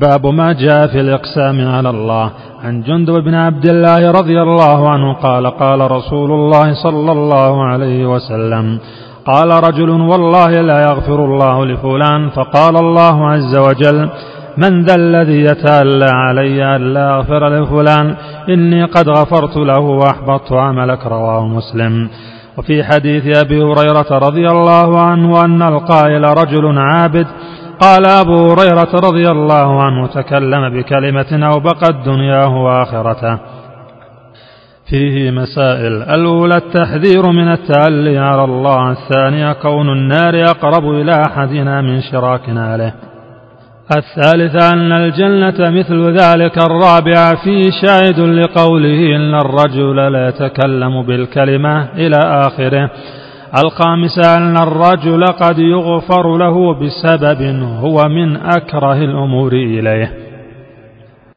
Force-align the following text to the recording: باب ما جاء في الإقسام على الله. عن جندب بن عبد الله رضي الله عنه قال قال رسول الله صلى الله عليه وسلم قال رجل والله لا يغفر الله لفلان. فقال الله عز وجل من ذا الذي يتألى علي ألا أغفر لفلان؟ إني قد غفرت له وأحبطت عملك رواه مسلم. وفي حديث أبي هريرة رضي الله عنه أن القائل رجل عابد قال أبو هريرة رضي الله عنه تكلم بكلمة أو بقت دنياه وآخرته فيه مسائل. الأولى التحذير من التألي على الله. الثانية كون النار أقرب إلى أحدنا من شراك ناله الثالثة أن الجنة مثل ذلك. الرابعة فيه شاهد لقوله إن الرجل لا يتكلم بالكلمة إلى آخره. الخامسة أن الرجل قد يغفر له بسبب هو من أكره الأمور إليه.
باب 0.00 0.26
ما 0.26 0.52
جاء 0.52 0.86
في 0.86 1.00
الإقسام 1.00 1.68
على 1.68 1.90
الله. 1.90 2.30
عن 2.64 2.82
جندب 2.82 3.14
بن 3.14 3.34
عبد 3.34 3.66
الله 3.66 4.10
رضي 4.10 4.42
الله 4.42 4.88
عنه 4.88 5.12
قال 5.12 5.46
قال 5.46 5.90
رسول 5.90 6.32
الله 6.32 6.74
صلى 6.82 7.12
الله 7.12 7.64
عليه 7.64 8.06
وسلم 8.06 8.78
قال 9.26 9.64
رجل 9.64 9.90
والله 9.90 10.50
لا 10.50 10.80
يغفر 10.80 11.24
الله 11.24 11.66
لفلان. 11.66 12.30
فقال 12.30 12.76
الله 12.76 13.30
عز 13.30 13.56
وجل 13.56 14.08
من 14.58 14.84
ذا 14.84 14.94
الذي 14.94 15.40
يتألى 15.40 16.08
علي 16.10 16.76
ألا 16.76 17.16
أغفر 17.16 17.48
لفلان؟ 17.48 18.16
إني 18.48 18.84
قد 18.84 19.08
غفرت 19.08 19.56
له 19.56 19.80
وأحبطت 19.80 20.52
عملك 20.52 21.06
رواه 21.06 21.46
مسلم. 21.46 22.08
وفي 22.58 22.84
حديث 22.84 23.38
أبي 23.38 23.62
هريرة 23.62 24.18
رضي 24.18 24.48
الله 24.48 25.00
عنه 25.00 25.44
أن 25.44 25.62
القائل 25.62 26.24
رجل 26.24 26.78
عابد 26.78 27.26
قال 27.80 28.06
أبو 28.06 28.52
هريرة 28.52 28.92
رضي 28.94 29.30
الله 29.30 29.82
عنه 29.82 30.06
تكلم 30.06 30.68
بكلمة 30.68 31.46
أو 31.46 31.60
بقت 31.60 31.94
دنياه 32.06 32.56
وآخرته 32.64 33.38
فيه 34.90 35.30
مسائل. 35.30 36.02
الأولى 36.02 36.56
التحذير 36.56 37.30
من 37.30 37.52
التألي 37.52 38.18
على 38.18 38.44
الله. 38.44 38.90
الثانية 38.90 39.52
كون 39.52 39.88
النار 39.88 40.44
أقرب 40.44 40.90
إلى 40.90 41.22
أحدنا 41.26 41.80
من 41.80 42.00
شراك 42.00 42.48
ناله 42.48 42.92
الثالثة 43.96 44.72
أن 44.72 44.92
الجنة 44.92 45.70
مثل 45.70 46.18
ذلك. 46.18 46.58
الرابعة 46.58 47.44
فيه 47.44 47.62
شاهد 47.82 48.20
لقوله 48.20 49.16
إن 49.16 49.34
الرجل 49.34 50.12
لا 50.12 50.28
يتكلم 50.28 51.02
بالكلمة 51.02 51.88
إلى 51.96 52.18
آخره. 52.24 52.90
الخامسة 53.62 54.36
أن 54.36 54.56
الرجل 54.56 55.24
قد 55.24 55.58
يغفر 55.58 56.36
له 56.36 56.74
بسبب 56.74 57.42
هو 57.62 58.08
من 58.08 58.36
أكره 58.36 58.96
الأمور 58.96 59.52
إليه. 59.52 60.23